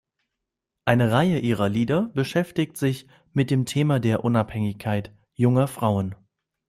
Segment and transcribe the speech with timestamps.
[0.83, 6.15] Eine Reihe ihrer Lieder beschäftigt sich mit dem Thema der Unabhängigkeit junger Frauen.